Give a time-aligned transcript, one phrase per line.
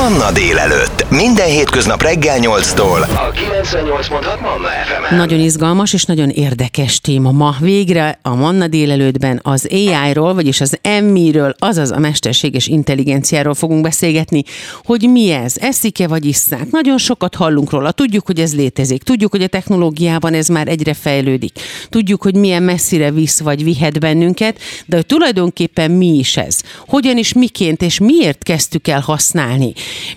[0.00, 1.10] Manna délelőtt.
[1.10, 3.00] Minden hétköznap reggel 8-tól.
[3.00, 7.54] A 98.6 Manna fm Nagyon izgalmas és nagyon érdekes téma ma.
[7.60, 14.42] Végre a Manna délelőttben az AI-ról, vagyis az MI-ről, azaz a mesterséges intelligenciáról fogunk beszélgetni,
[14.84, 16.70] hogy mi ez, eszik-e vagy isszák.
[16.70, 20.94] Nagyon sokat hallunk róla, tudjuk, hogy ez létezik, tudjuk, hogy a technológiában ez már egyre
[20.94, 21.58] fejlődik,
[21.88, 27.16] tudjuk, hogy milyen messzire visz vagy vihet bennünket, de hogy tulajdonképpen mi is ez, hogyan
[27.16, 29.72] is miként és miért kezdtük el használni.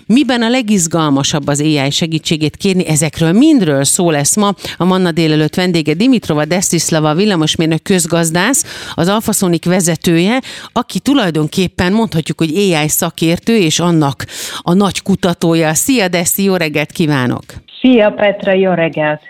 [0.06, 4.54] Miben a legizgalmasabb az AI segítségét kérni, ezekről mindről szó lesz ma.
[4.76, 10.42] A Manna délelőtt vendége Dimitrova Destislava villamosmérnök közgazdász, az Alfaszonik vezetője,
[10.72, 14.26] aki tulajdonképpen mondhatjuk, hogy AI szakértő és annak
[14.62, 15.74] a nagy kutatója.
[15.74, 17.63] Szia Desti, jó reggelt kívánok!
[17.84, 19.20] Szia Petra, jó reggelt!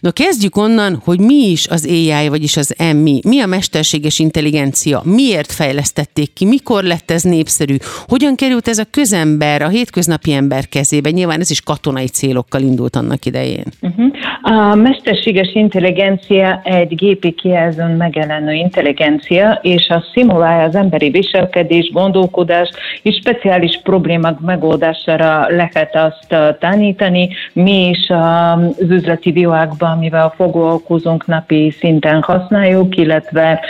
[0.00, 3.20] No kezdjük onnan, hogy mi is az AI, vagyis az MI.
[3.26, 5.00] Mi a mesterséges intelligencia?
[5.04, 6.46] Miért fejlesztették ki?
[6.46, 7.76] Mikor lett ez népszerű?
[8.06, 11.10] Hogyan került ez a közember, a hétköznapi ember kezébe?
[11.10, 13.64] Nyilván ez is katonai célokkal indult annak idején.
[13.80, 14.12] Uh-huh.
[14.42, 22.68] A mesterséges intelligencia egy gépi kijelzőn megjelenő intelligencia, és a szimulálja az emberi viselkedés, gondolkodás
[23.02, 27.28] és speciális problémák megoldására lehet azt tanítani.
[27.52, 33.60] Mi is az üzleti világban, amivel foglalkozunk, napi szinten használjuk, illetve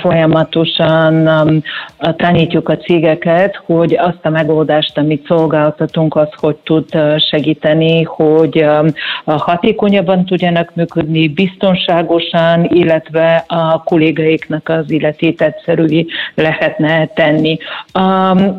[0.00, 1.28] folyamatosan
[2.16, 6.84] tanítjuk a cégeket, hogy azt a megoldást, amit szolgáltatunk, az hogy tud
[7.30, 8.66] segíteni, hogy
[9.24, 17.58] hatékonyabban tudjanak működni, biztonságosan, illetve a kollégaiknak az illetét egyszerű lehetne tenni.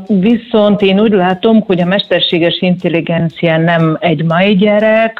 [0.07, 4.55] Viszont én úgy látom, hogy a mesterséges intelligencia nem egy mai
[5.01, 5.19] gyerek,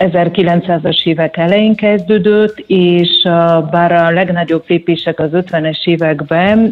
[0.00, 3.22] 1900-as évek elején kezdődött, és
[3.70, 6.64] bár a legnagyobb lépések az 50-es években,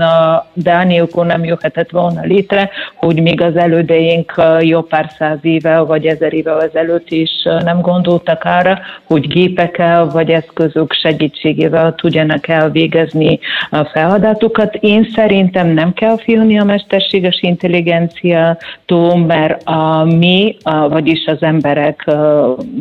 [0.00, 6.06] a Dániókon nem jöhetett volna létre, hogy még az elődeink jó pár száz éve vagy
[6.06, 7.30] ezer éve ezelőtt is
[7.64, 13.38] nem gondoltak arra, hogy gépekkel vagy eszközök segítségével tudjanak elvégezni
[13.70, 14.74] a feladatokat.
[14.74, 20.56] Én szerintem nem kell félni a mesterséges intelligenciától, mert a mi,
[20.88, 22.04] vagyis az emberek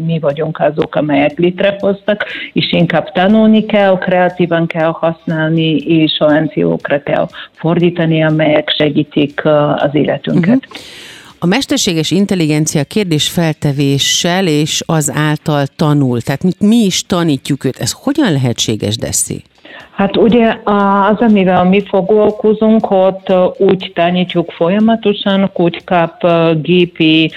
[0.05, 7.03] mi vagyunk azok, amelyek létrehoztak, és inkább tanulni kell, kreatívan kell használni, és olyan célokra
[7.03, 9.45] kell fordítani, amelyek segítik
[9.75, 10.55] az életünket.
[10.55, 10.81] Uh-huh.
[11.43, 17.77] A mesterséges intelligencia kérdés feltevéssel és az által tanul, tehát mi is tanítjuk őt.
[17.79, 19.43] Ez hogyan lehetséges, Deszi?
[20.01, 26.27] Hát ugye az, amivel mi foglalkozunk, ott úgy tanítjuk folyamatosan, úgy kap
[26.61, 27.31] gépi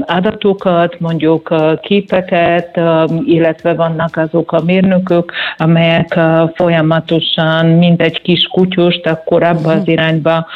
[0.00, 2.80] adatokat, mondjuk képeket,
[3.24, 6.18] illetve vannak azok a mérnökök, amelyek
[6.54, 9.90] folyamatosan, mint egy kis kutyust, akkor abba az mhm.
[9.90, 10.46] irányba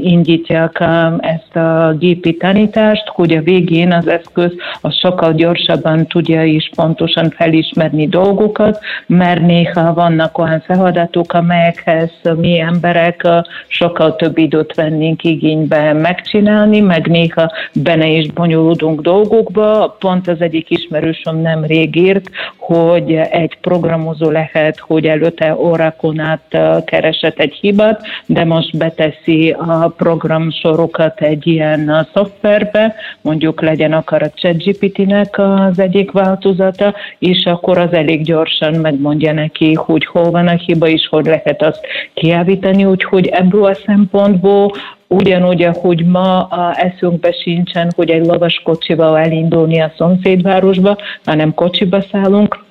[0.00, 0.84] indítják
[1.20, 7.30] ezt a gépi tanítást, hogy a végén az eszköz az sokkal gyorsabban tudja is pontosan
[7.30, 13.28] felismerni dolgokat, mert néha vannak olyan feladatok, amelyekhez mi emberek
[13.66, 19.96] sokkal több időt vennénk igénybe megcsinálni, meg néha benne is bonyolódunk dolgokba.
[19.98, 26.58] Pont az egyik ismerősöm nem rég írt, hogy egy programozó lehet, hogy előtte órákon át
[26.84, 34.30] keresett egy hibát, de most beteszi a programsorokat egy ilyen szoftverbe, mondjuk legyen akar a
[34.34, 40.48] ChatGPT-nek az egyik változata, és akkor az elég gyorsan megmondja neki, hogy hol hol van
[40.48, 41.80] a hiba, és hogy lehet azt
[42.14, 44.72] kiavítani, úgyhogy ebből a szempontból
[45.06, 52.04] ugyanúgy, ahogy ma a eszünkbe sincsen, hogy egy lovas kocsival elindulni a szomszédvárosba, hanem kocsiba
[52.12, 52.64] szállunk,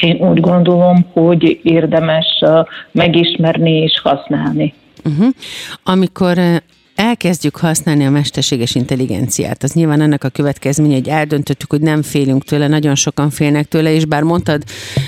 [0.00, 2.44] én úgy gondolom, hogy érdemes
[2.92, 4.74] megismerni és használni.
[5.04, 5.28] Uh-huh.
[5.84, 6.38] Amikor
[6.98, 12.44] elkezdjük használni a mesterséges intelligenciát, az nyilván ennek a következménye, hogy eldöntöttük, hogy nem félünk
[12.44, 14.62] tőle, nagyon sokan félnek tőle, és bár mondtad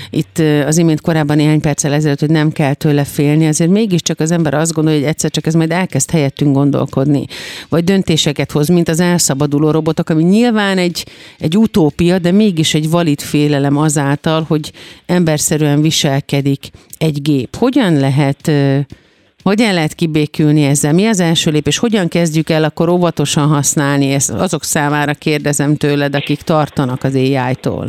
[0.09, 4.31] itt az imént korábban néhány perccel ezelőtt, hogy nem kell tőle félni, azért mégiscsak az
[4.31, 7.25] ember azt gondolja, hogy egyszer csak ez majd elkezd helyettünk gondolkodni,
[7.69, 11.05] vagy döntéseket hoz, mint az elszabaduló robotok, ami nyilván egy,
[11.39, 14.71] egy utópia, de mégis egy valid félelem azáltal, hogy
[15.05, 17.55] emberszerűen viselkedik egy gép.
[17.55, 18.51] Hogyan lehet
[19.43, 20.93] hogyan lehet kibékülni ezzel?
[20.93, 21.77] Mi az első lépés?
[21.77, 24.29] Hogyan kezdjük el akkor óvatosan használni ezt?
[24.29, 27.87] Azok számára kérdezem tőled, akik tartanak az AI-tól.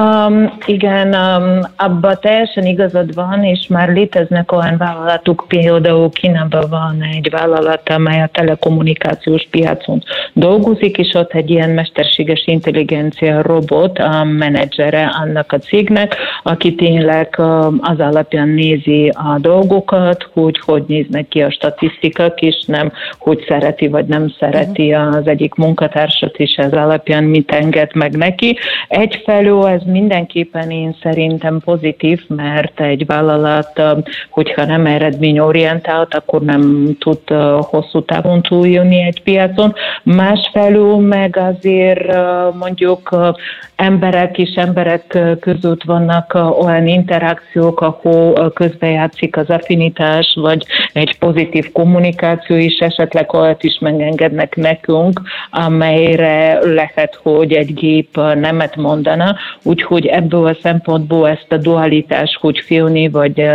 [0.00, 7.02] Um, igen, um, abban teljesen igazad van, és már léteznek olyan vállalatok, például Kínában van
[7.12, 10.02] egy vállalat, amely a telekommunikációs piacon
[10.32, 17.34] dolgozik, és ott egy ilyen mesterséges intelligencia robot a menedzsere annak a cégnek, aki tényleg
[17.38, 23.44] um, az alapján nézi a dolgokat, hogy hogy néznek ki a statisztikák, és nem hogy
[23.48, 25.14] szereti vagy nem szereti mhm.
[25.14, 28.58] az egyik munkatársat, és ez alapján mit enged meg neki.
[28.88, 33.82] Egyfelől ez mindenképpen én szerintem pozitív, mert egy vállalat,
[34.30, 37.28] hogyha nem eredményorientált, akkor nem tud
[37.60, 39.74] hosszú távon túljönni egy piacon.
[40.02, 42.16] Másfelől meg azért
[42.58, 43.32] mondjuk
[43.76, 52.56] emberek és emberek között vannak olyan interakciók, ahol közbejátszik az affinitás, vagy egy pozitív kommunikáció
[52.56, 55.20] is, esetleg olyat is megengednek nekünk,
[55.50, 59.36] amelyre lehet, hogy egy gép nemet mondana,
[59.74, 63.48] úgyhogy ebből a szempontból ezt a dualitás, hogy félni, vagy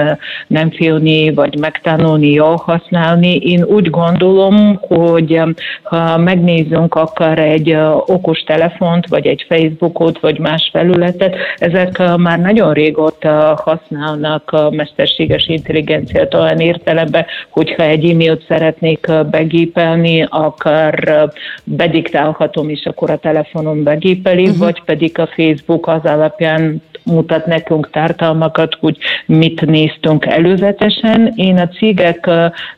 [0.48, 5.42] nem félni, vagy megtanulni, jól használni, én úgy gondolom, hogy
[5.84, 12.74] ha megnézzünk akár egy okos telefont, vagy egy Facebookot, vagy más felületet, ezek már nagyon
[12.74, 21.28] régóta használnak a mesterséges intelligenciát olyan értelemben, hogyha egy e-mailt szeretnék begépelni, akár
[21.64, 24.58] bediktálhatom, és akkor a telefonon begépeli, uh-huh.
[24.58, 31.34] vagy pedig a Facebook az alapján mutat nekünk tartalmakat, hogy mit néztünk előzetesen.
[31.36, 32.30] Én a cégek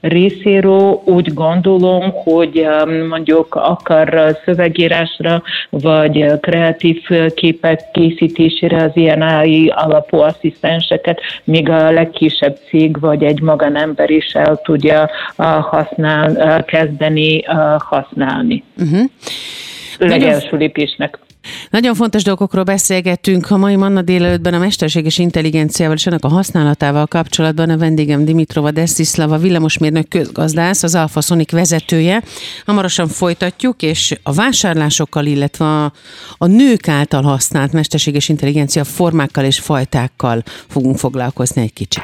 [0.01, 2.68] részéről úgy gondolom, hogy
[3.10, 7.01] mondjuk akar szövegírásra, vagy kreatív
[7.36, 14.34] képek készítésére az ilyen AI alapú asszisztenseket még a legkisebb cég, vagy egy magánember is
[14.34, 15.10] el tudja
[15.69, 17.44] használ, kezdeni
[17.77, 18.63] használni.
[18.77, 19.10] Uh-huh.
[19.98, 21.19] Legelső lépésnek.
[21.69, 27.05] Nagyon fontos dolgokról beszélgettünk a mai Manna délelőttben a mesterséges intelligenciával és ennek a használatával
[27.05, 32.23] kapcsolatban a vendégem Dimitrova Dessislava villamosmérnök közgazdász, az Alfa Sonic vezetője.
[32.65, 35.93] Hamarosan folytatjuk, és a vásárlásokkal, illetve a,
[36.38, 42.03] a nők által használt mesterséges intelligencia formákkal és fajtákkal fogunk foglalkozni egy kicsit.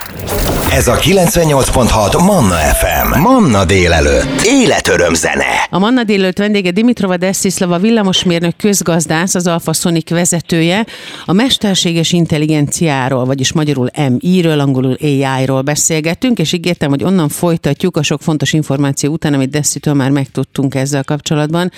[0.72, 3.20] Ez a 98.6 Manna FM.
[3.20, 4.42] Manna délelőtt.
[4.44, 5.68] Életöröm zene.
[5.70, 10.86] A Manna délelőtt vendége Dimitrova Dessislava villamosmérnök közgazdász, Jász, az Alfa Sonic vezetője,
[11.26, 18.04] a mesterséges intelligenciáról, vagyis magyarul MI-ről, angolul AI-ról beszélgettünk, és ígértem, hogy onnan folytatjuk a
[18.04, 21.72] sok fontos információ után, amit Deszitől már megtudtunk ezzel kapcsolatban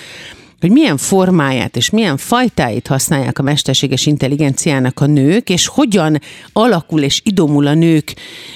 [0.60, 6.20] hogy milyen formáját és milyen fajtáit használják a mesterséges intelligenciának a nők, és hogyan
[6.54, 8.14] alakul és idomul a nők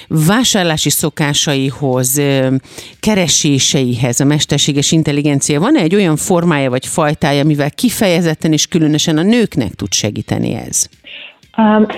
[0.08, 2.20] vásárlási szokásaihoz,
[3.00, 5.60] kereséseihez a mesterséges intelligencia.
[5.60, 10.88] Van-e egy olyan formája vagy fajtája, mivel kifejezetten és különösen a nőknek tud segíteni ez?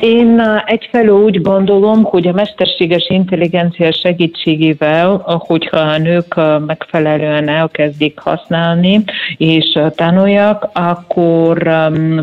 [0.00, 6.34] Én egyfelől úgy gondolom, hogy a mesterséges intelligencia segítségével, hogyha a nők
[6.66, 9.04] megfelelően elkezdik használni
[9.36, 11.62] és tanuljak, akkor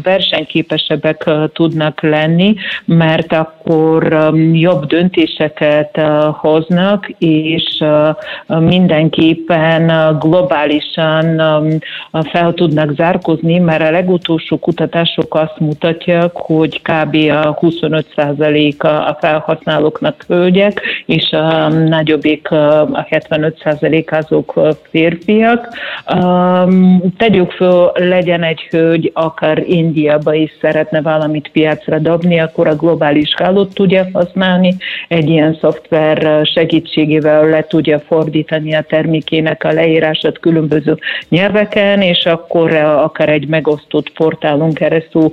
[0.04, 6.02] versenyképesebbek tudnak lenni, mert akkor jobb döntéseket
[6.32, 7.84] hoznak, és
[8.48, 11.42] mindenképpen globálisan
[12.12, 20.24] fel tudnak zárkozni, mert a legutolsó kutatások azt mutatják, hogy kb a 25%-a a felhasználóknak
[20.28, 24.60] hölgyek, és a nagyobbik a 75% azok
[24.90, 25.68] férfiak.
[27.18, 33.34] Tegyük föl, legyen egy hölgy, akár Indiába is szeretne valamit piacra dobni, akkor a globális
[33.38, 34.76] hálót tudja használni,
[35.08, 40.98] egy ilyen szoftver segítségével le tudja fordítani a termékének a leírását különböző
[41.30, 45.30] nyelveken, és akkor akár egy megosztott portálon keresztül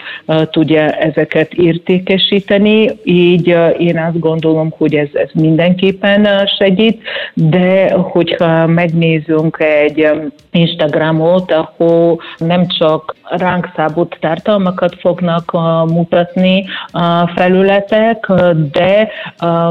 [0.51, 3.47] tudja ezeket írni értékesíteni, így
[3.79, 7.03] én azt gondolom, hogy ez, ez mindenképpen segít,
[7.35, 10.09] de hogyha megnézünk egy
[10.53, 15.53] Instagramot, ahol nem csak ránk szabott tartalmakat fognak
[15.87, 18.33] mutatni a felületek,
[18.73, 19.09] de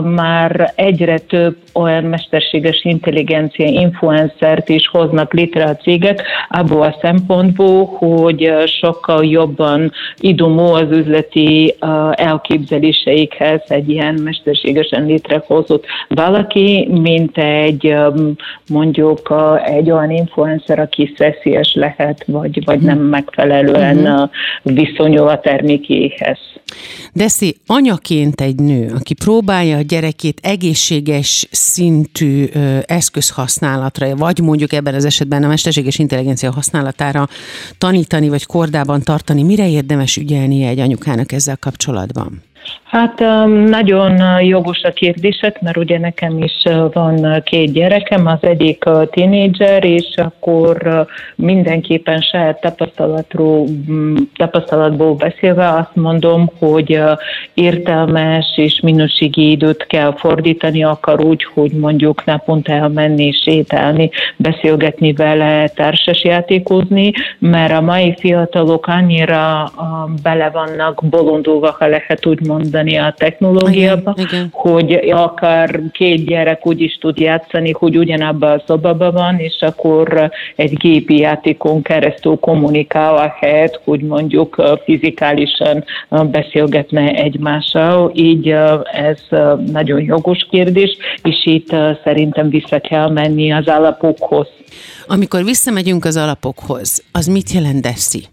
[0.03, 7.85] már egyre több olyan mesterséges intelligencia influencert is hoznak létre a cégek, abból a szempontból,
[7.85, 11.75] hogy sokkal jobban idomó az üzleti
[12.11, 17.95] elképzeléseikhez egy ilyen mesterségesen létrehozott valaki, mint egy
[18.69, 19.33] mondjuk
[19.65, 24.29] egy olyan influencer, aki szeszélyes lehet, vagy, vagy nem megfelelő megfelelően uh-huh.
[24.63, 26.39] viszonyul a termékéhez.
[27.13, 32.45] Deszi, anyaként egy nő, aki próbálja a gyerekét egészséges szintű
[32.85, 37.27] eszközhasználatra, vagy mondjuk ebben az esetben a mesterséges intelligencia használatára
[37.77, 42.41] tanítani, vagy kordában tartani, mire érdemes ügyelnie egy anyukának ezzel kapcsolatban?
[42.83, 43.19] Hát
[43.69, 46.63] nagyon jogos a kérdések, mert ugye nekem is
[46.93, 53.67] van két gyerekem, az egyik a tínédzser, és akkor mindenképpen saját tapasztalatról,
[54.35, 57.01] tapasztalatból beszélve azt mondom, hogy
[57.53, 65.67] értelmes és minőségi időt kell fordítani, akar úgy, hogy mondjuk naponta elmenni, sétálni, beszélgetni vele,
[65.67, 69.71] társasjátékozni, mert a mai fiatalok annyira
[70.23, 74.49] bele vannak bolondulva, ha lehet úgy mondani, mondani a technológiába, igen, igen.
[74.51, 80.29] hogy akár két gyerek úgy is tud játszani, hogy ugyanabban a szobában van, és akkor
[80.55, 85.83] egy gépi játékon keresztül kommunikál a helyet, hogy mondjuk fizikálisan
[86.31, 88.11] beszélgetne egymással.
[88.13, 88.47] Így
[88.91, 89.19] ez
[89.71, 94.47] nagyon jogos kérdés, és itt szerintem vissza kell menni az alapokhoz.
[95.07, 98.27] Amikor visszamegyünk az alapokhoz, az mit jelent Deszi?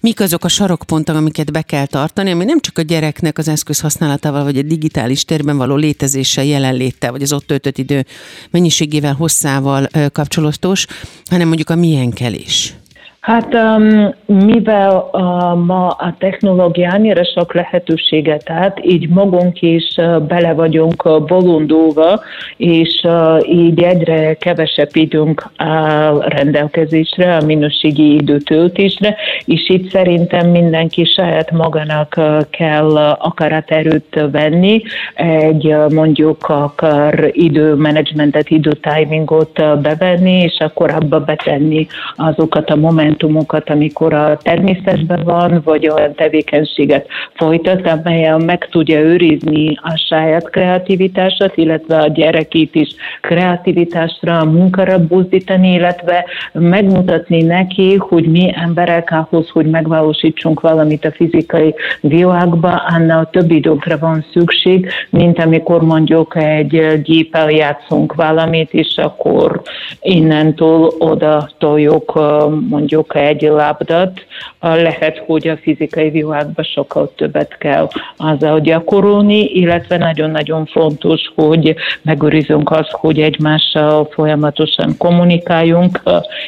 [0.00, 3.80] Mik azok a sarokpontok, amiket be kell tartani, ami nem csak a gyereknek az eszköz
[3.80, 8.06] használatával, vagy a digitális térben való létezéssel, jelenléttel, vagy az ott töltött idő
[8.50, 10.86] mennyiségével, hosszával kapcsolatos,
[11.30, 12.74] hanem mondjuk a milyenkkel is?
[13.22, 15.22] Hát um, mivel uh,
[15.64, 22.20] ma a technológia annyira sok lehetőséget ad, így magunk is uh, bele vagyunk uh, bolondulva,
[22.56, 23.06] és
[23.48, 32.20] így egyre kevesebb időnk áll rendelkezésre, a minőségi időtöltésre, és itt szerintem mindenki saját magának
[32.50, 34.82] kell akaraterőt venni,
[35.14, 41.86] egy mondjuk akar időmenedzsmentet, időtimingot bevenni, és akkor abba betenni
[42.16, 49.00] azokat a momentumokat, momentumokat, amikor a természetben van, vagy olyan tevékenységet folytat, amelyen meg tudja
[49.00, 52.88] őrizni a saját kreativitását, illetve a gyerekét is
[53.20, 61.74] kreativitásra, munkára buzdítani, illetve megmutatni neki, hogy mi emberek ahhoz, hogy megvalósítsunk valamit a fizikai
[62.00, 69.62] világban, annál több időkre van szükség, mint amikor mondjuk egy géppel játszunk valamit, és akkor
[70.00, 72.20] innentől oda toljuk
[72.68, 74.26] mondjuk mondjuk egy labdát,
[74.60, 82.70] lehet, hogy a fizikai világban sokkal többet kell azzal gyakorolni, illetve nagyon-nagyon fontos, hogy megőrizünk
[82.70, 86.00] azt, hogy egymással folyamatosan kommunikáljunk,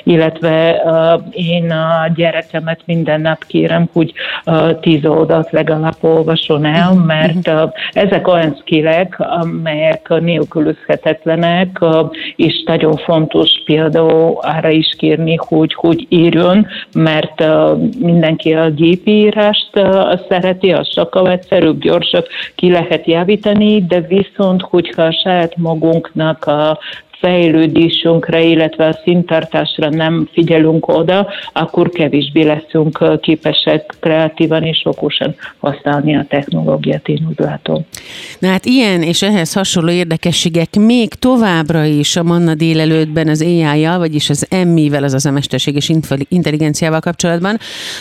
[0.04, 0.82] illetve
[1.30, 4.12] én a gyerekemet minden nap kérem, hogy
[4.80, 7.06] tíz oldalt legalább olvason el, mhm.
[7.06, 7.50] mert
[7.92, 11.84] ezek olyan skillek, amelyek nélkülözhetetlenek,
[12.36, 17.44] és nagyon fontos például arra is kérni, hogy hogy írjon jön, mert
[17.98, 19.70] mindenki a gépírást
[20.28, 26.78] szereti, az sokkal egyszerűbb, gyorsabb, ki lehet javítani, de viszont, hogyha a saját magunknak a
[27.18, 36.16] fejlődésünkre, illetve a szintartásra nem figyelünk oda, akkor kevésbé leszünk képesek kreatívan és okosan használni
[36.16, 37.84] a technológiát, én úgy látom.
[38.38, 43.98] Na hát ilyen és ehhez hasonló érdekességek még továbbra is a Manna délelőttben az AI-jal,
[43.98, 45.90] vagyis az emmivel, azaz a mesterséges
[46.28, 47.58] intelligenciával kapcsolatban.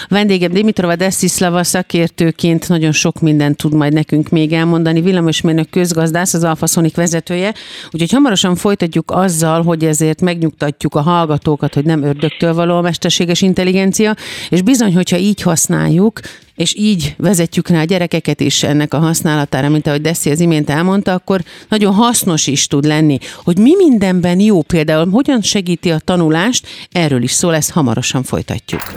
[0.08, 5.02] Vendégem Dimitrova Dessislava szakértőként nagyon sok mindent tud majd nekünk még elmondani.
[5.02, 7.54] Villamosmérnök közgazdász, az Alfaszonik vezetője.
[7.92, 13.42] Úgyhogy hamarosan folytatjuk azzal, hogy ezért megnyugtatjuk a hallgatókat, hogy nem ördögtől való a mesterséges
[13.42, 14.16] intelligencia,
[14.50, 16.20] és bizony, hogyha így használjuk,
[16.64, 20.70] és így vezetjük rá a gyerekeket is ennek a használatára, mint ahogy Deszi az imént
[20.70, 23.18] elmondta, akkor nagyon hasznos is tud lenni.
[23.44, 28.94] Hogy mi mindenben jó, például hogyan segíti a tanulást, erről is szól, ezt hamarosan folytatjuk.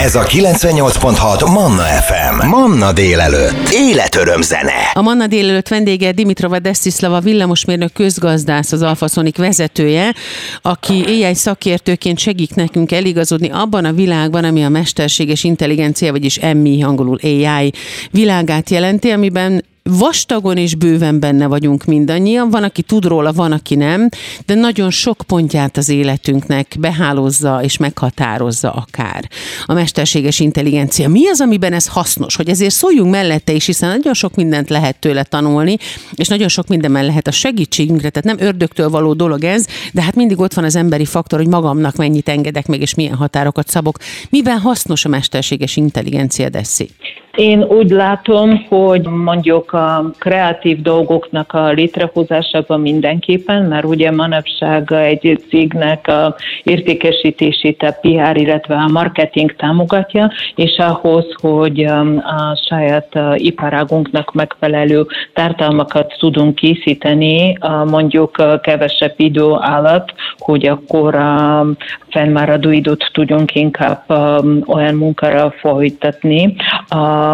[0.00, 2.46] Ez a 98.6 Manna FM.
[2.46, 3.68] Manna délelőtt.
[3.72, 4.90] Életöröm zene.
[4.94, 10.14] A Manna délelőtt vendége Dimitrova Destislava villamosmérnök közgazdász, az Alfaszonik vezetője,
[10.62, 16.80] aki AI szakértőként segít nekünk eligazodni abban a világban, ami a mesterséges intelligencia, vagyis MI
[17.00, 17.72] angolul AI
[18.10, 22.50] világát jelenti, amiben vastagon és bőven benne vagyunk mindannyian.
[22.50, 24.08] Van, aki tud róla, van, aki nem,
[24.46, 29.28] de nagyon sok pontját az életünknek behálózza és meghatározza akár
[29.66, 31.08] a mesterséges intelligencia.
[31.08, 32.36] Mi az, amiben ez hasznos?
[32.36, 35.76] Hogy ezért szóljunk mellette is, hiszen nagyon sok mindent lehet tőle tanulni,
[36.14, 40.14] és nagyon sok mindenben lehet a segítségünkre, tehát nem ördögtől való dolog ez, de hát
[40.14, 43.98] mindig ott van az emberi faktor, hogy magamnak mennyit engedek meg, és milyen határokat szabok.
[44.30, 46.90] Miben hasznos a mesterséges intelligencia, Deszi?
[47.36, 55.44] Én úgy látom, hogy mondjuk a kreatív dolgoknak a létrehozásában mindenképpen, mert ugye manapság egy
[55.48, 63.08] cégnek a értékesítését a PR, illetve a marketing támogatja, és ahhoz, hogy um, a saját
[63.14, 71.76] uh, iparágunknak megfelelő tartalmakat tudunk készíteni, mondjuk uh, kevesebb idő alatt, hogy akkor a um,
[72.08, 76.56] fennmaradó időt tudjunk inkább um, olyan munkára folytatni,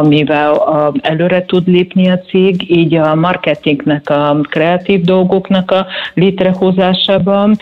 [0.08, 0.62] mivel
[1.00, 7.56] előre tud lépni a cég, így a marketingnek, a kreatív dolgoknak a létrehozásában,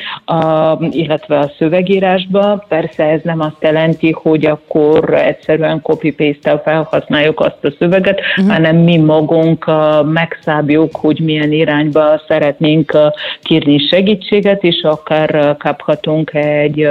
[0.90, 2.62] illetve a szövegírásban.
[2.69, 8.54] Persze ez nem azt jelenti, hogy akkor egyszerűen copy-paste-tel felhasználjuk azt a szöveget, uh-huh.
[8.54, 9.71] hanem mi magunk
[10.12, 12.99] megszábjuk, hogy milyen irányba szeretnénk
[13.43, 16.88] kérni segítséget, és akár kaphatunk egy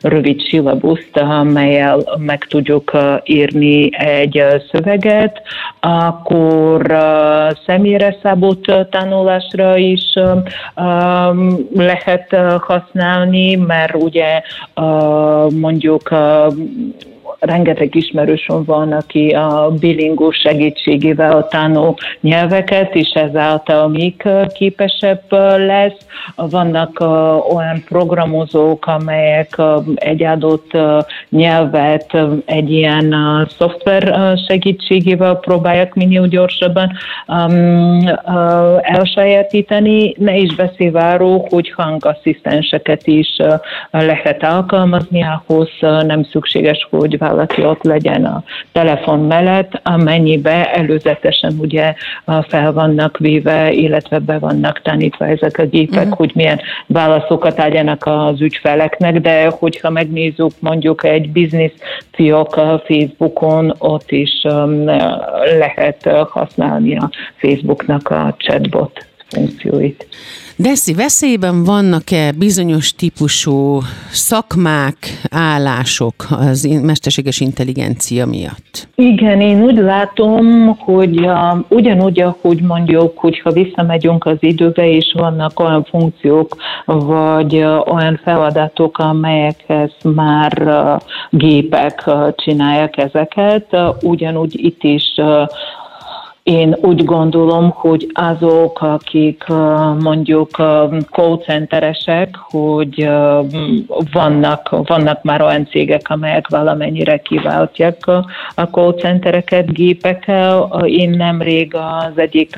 [0.00, 2.92] rövid silabuszt, amelyel meg tudjuk
[3.24, 5.42] írni egy szöveget,
[5.80, 6.86] akkor
[7.66, 10.12] személyre szabott tanulásra is
[11.74, 14.42] lehet használni, mert ugye
[15.60, 16.08] mondjuk
[17.42, 25.22] rengeteg ismerősöm van, aki a bilingus segítségével tanul nyelveket, és ezáltal még képesebb
[25.56, 26.06] lesz.
[26.36, 27.00] Vannak
[27.54, 29.60] olyan programozók, amelyek
[29.94, 30.70] egy adott
[31.28, 33.16] nyelvet egy ilyen
[33.58, 36.92] szoftver segítségével próbálják minél gyorsabban
[37.26, 38.00] um,
[38.80, 40.14] elsajátítani.
[40.18, 43.36] Ne is beszélve arról, hogy hangasszisztenseket is
[43.90, 51.94] lehet alkalmazni, ahhoz nem szükséges, hogy valaki ott legyen a telefon mellett, amennyibe előzetesen ugye
[52.48, 56.16] fel vannak véve, illetve be vannak tanítva ezek a gépek, uh-huh.
[56.16, 61.74] hogy milyen válaszokat adjanak az ügyfeleknek, de hogyha megnézzük mondjuk egy biznisz
[62.10, 64.84] fiók a Facebookon, ott is um,
[65.58, 70.06] lehet használni a Facebooknak a chatbot funkcióit.
[70.56, 73.80] Deszi, veszélyben vannak-e bizonyos típusú
[74.10, 74.96] szakmák,
[75.30, 78.88] állások az mesterséges intelligencia miatt?
[78.94, 85.60] Igen, én úgy látom, hogy uh, ugyanúgy, ahogy mondjuk, hogyha visszamegyünk az időbe, és vannak
[85.60, 87.56] olyan funkciók, vagy
[87.86, 90.72] olyan feladatok, amelyekhez már
[91.30, 95.14] gépek csinálják ezeket, ugyanúgy itt is
[96.42, 99.44] én úgy gondolom, hogy azok, akik
[99.98, 100.50] mondjuk
[101.10, 103.08] call centeresek, hogy
[104.12, 108.06] vannak, vannak már olyan cégek, amelyek valamennyire kiváltják
[108.54, 110.82] a call centereket gépekkel.
[110.84, 112.56] Én nemrég az egyik,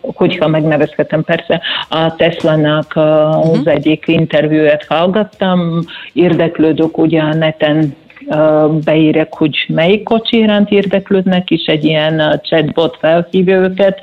[0.00, 3.68] hogyha megnevezhetem persze, a Tesla-nak az uh-huh.
[3.68, 5.80] egyik interjúját hallgattam,
[6.12, 7.94] érdeklődök ugye a neten
[8.84, 14.00] beírek, hogy melyik kocsi iránt érdeklődnek, és egy ilyen chatbot felhívja őket,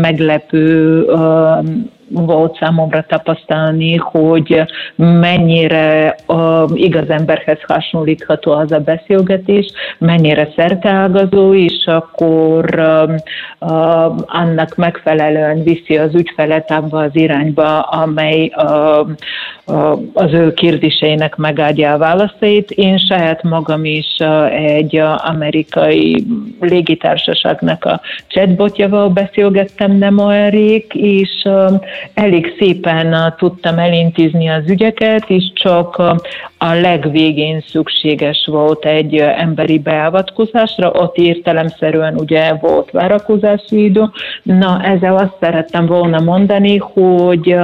[0.00, 1.04] meglepő
[2.10, 4.62] volt számomra tapasztalni, hogy
[4.96, 13.12] mennyire uh, igaz emberhez hasonlítható az a beszélgetés, mennyire szerteágazó, és akkor uh,
[14.26, 18.52] annak megfelelően viszi az ügyfelet abba az irányba, amely
[20.12, 22.70] az ő kérdéseinek megadja a válaszait.
[22.70, 24.16] Én saját magam is
[24.50, 26.26] egy uh, amerikai
[26.60, 31.80] légitársaságnak a chatbotjával beszélgettem nem olyan rég, és uh,
[32.14, 35.96] elég szépen tudtam elintézni az ügyeket, és csak
[36.58, 44.04] a legvégén szükséges volt egy emberi beavatkozásra, ott értelemszerűen ugye volt várakozási idő.
[44.42, 47.56] Na, ezzel azt szerettem volna mondani, hogy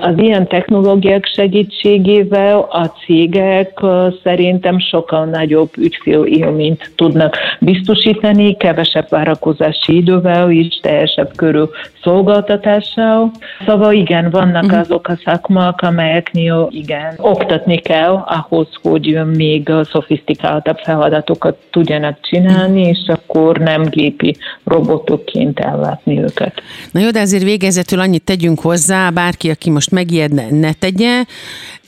[0.00, 3.80] az ilyen technológiák segítségével a cégek
[4.22, 11.62] szerintem sokkal nagyobb ügyfélélményt tudnak biztosítani, kevesebb várakozási idővel és teljesebb körű
[12.02, 13.30] szolgáltatással.
[13.66, 14.78] Szóval igen, vannak uh-huh.
[14.78, 22.98] azok a szakmák, amelyeknél igen, oktatni kell ahhoz, hogy még szofisztikáltabb feladatokat tudjanak csinálni, és
[23.06, 26.62] akkor nem gépi robotokként ellátni őket.
[26.90, 31.24] Na jó, de azért végezetül annyit tegyünk hozzá, bárki, aki most megijedne, ne tegye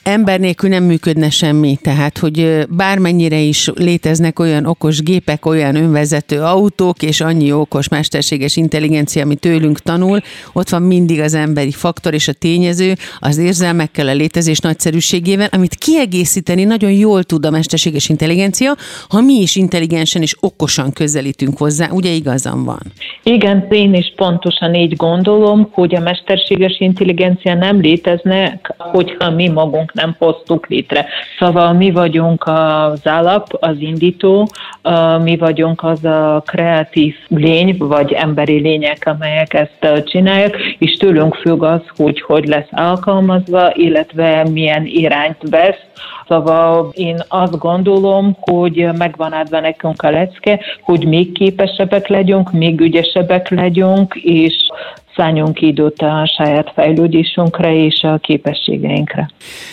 [0.06, 6.40] ember nélkül nem működne semmi, tehát hogy bármennyire is léteznek olyan okos gépek, olyan önvezető
[6.40, 10.20] autók, és annyi okos mesterséges intelligencia, ami tőlünk tanul,
[10.52, 15.74] ott van mindig az emberi faktor és a tényező, az érzelmekkel, a létezés nagyszerűségével, amit
[15.74, 18.76] kiegészíteni nagyon jól tud a mesterséges intelligencia,
[19.08, 22.80] ha mi is intelligensen és okosan közelítünk hozzá, ugye igazam van?
[23.22, 29.94] Igen, én is pontosan így gondolom, hogy a mesterséges intelligencia nem létezne, hogyha mi magunk
[29.96, 31.06] nem hoztuk létre.
[31.38, 34.48] Szóval mi vagyunk az alap, az indító,
[35.22, 41.62] mi vagyunk az a kreatív lény, vagy emberi lények, amelyek ezt csinálják, és tőlünk függ
[41.62, 45.80] az, hogy hogy lesz alkalmazva, illetve milyen irányt vesz.
[46.28, 52.80] Szóval én azt gondolom, hogy megvan adva nekünk a lecke, hogy még képesebbek legyünk, még
[52.80, 54.54] ügyesebbek legyünk, és
[55.16, 59.30] szálljunk időt a saját fejlődésünkre és a képességeinkre.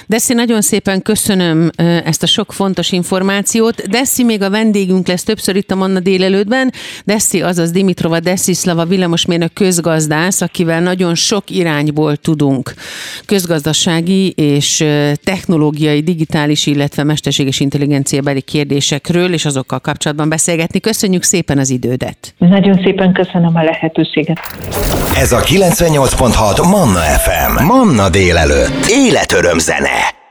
[0.08, 1.70] Deszi, nagyon szépen köszönöm
[2.06, 3.90] ezt a sok fontos információt.
[3.90, 6.72] Deszi még a vendégünk lesz többször itt a Manna délelőttben.
[7.06, 12.74] Deszi, azaz Dimitrova Desislava villamosmérnök közgazdász, akivel nagyon sok irányból tudunk
[13.26, 14.86] közgazdasági és
[15.24, 20.80] technológiai, digitális, illetve mesterséges intelligencia beli kérdésekről és azokkal kapcsolatban beszélgetni.
[20.80, 22.34] Köszönjük szépen az idődet.
[22.38, 24.40] Nagyon szépen köszönöm a lehetőséget.
[25.34, 27.64] Ez a 98.6 Manna FM.
[27.64, 28.86] Manna délelőtt.
[28.88, 30.23] Életöröm zene.